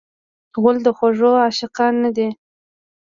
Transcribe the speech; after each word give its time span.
غول 0.61 0.77
د 0.85 0.87
خوږو 0.97 1.31
عاشق 1.43 1.75
نه 2.01 2.09
دی. 2.15 2.27